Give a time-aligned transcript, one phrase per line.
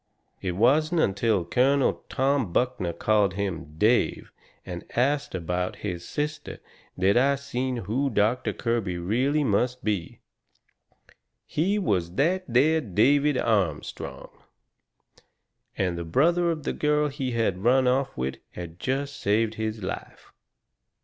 [0.41, 4.31] It wasn't until Colonel Tom Buckner called him "Dave"
[4.65, 6.57] and ast him about his sister
[6.97, 10.19] that I seen who Doctor Kirby must really be.
[11.45, 14.29] HE WAS THAT THERE DAVID ARMSTRONG!
[15.77, 19.83] And the brother of the girl he had run off with had jest saved his
[19.83, 20.33] life.